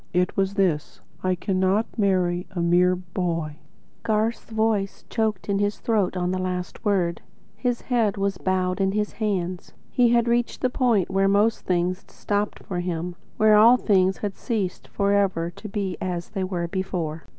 It 0.13 0.35
was 0.35 0.55
this: 0.55 0.99
'I 1.21 1.35
cannot 1.35 1.85
marry 1.95 2.47
a 2.49 2.59
mere 2.59 2.95
boy.'" 2.95 3.57
Garth's 4.01 4.45
voice 4.49 5.05
choked 5.11 5.47
in 5.47 5.59
his 5.59 5.77
throat 5.77 6.17
on 6.17 6.31
the 6.31 6.39
last 6.41 6.83
word. 6.83 7.21
His 7.55 7.81
head 7.81 8.17
was 8.17 8.39
bowed 8.39 8.81
in 8.81 8.93
his 8.93 9.11
hands. 9.11 9.73
He 9.91 10.09
had 10.09 10.27
reached 10.27 10.61
the 10.61 10.71
point 10.71 11.11
where 11.11 11.27
most 11.27 11.67
things 11.67 12.03
stopped 12.07 12.63
for 12.63 12.79
him; 12.79 13.15
where 13.37 13.55
all 13.55 13.77
things 13.77 14.17
had 14.17 14.35
ceased 14.37 14.87
forever 14.87 15.51
to 15.51 15.69
be 15.69 15.97
as 16.01 16.29
they 16.29 16.43
were 16.43 16.67
before. 16.67 17.25